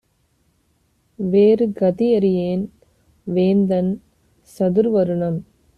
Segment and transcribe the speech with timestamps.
[1.19, 2.63] வேறு கதியறியேன்;
[3.27, 3.91] வேந்தன்
[4.49, 5.39] சதுர்வருணம்